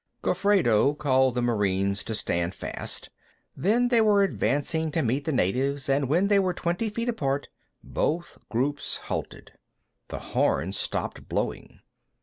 [0.23, 3.11] Gofredo called to the Marines to stand fast.
[3.55, 7.49] Then they were advancing to meet the natives, and when they were twenty feet apart,
[7.83, 9.51] both groups halted.
[10.07, 11.81] The horn stopped blowing.